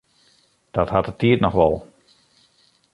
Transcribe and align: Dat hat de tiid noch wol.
Dat 0.75 0.89
hat 0.91 1.05
de 1.05 1.15
tiid 1.19 1.39
noch 1.41 1.57
wol. 1.59 1.75